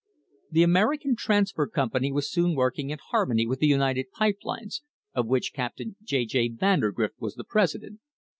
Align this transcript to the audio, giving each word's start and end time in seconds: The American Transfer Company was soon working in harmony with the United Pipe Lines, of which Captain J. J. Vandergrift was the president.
The 0.49 0.63
American 0.63 1.15
Transfer 1.15 1.67
Company 1.67 2.11
was 2.11 2.27
soon 2.27 2.55
working 2.55 2.89
in 2.89 2.97
harmony 3.11 3.45
with 3.45 3.59
the 3.59 3.67
United 3.67 4.09
Pipe 4.11 4.39
Lines, 4.43 4.81
of 5.13 5.27
which 5.27 5.53
Captain 5.53 5.95
J. 6.01 6.25
J. 6.25 6.49
Vandergrift 6.49 7.19
was 7.19 7.35
the 7.35 7.43
president. 7.43 7.99